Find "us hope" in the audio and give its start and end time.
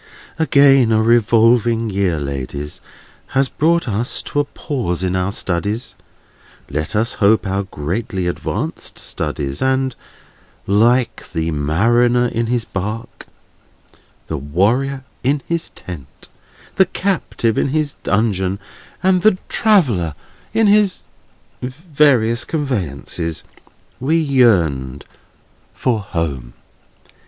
6.95-7.45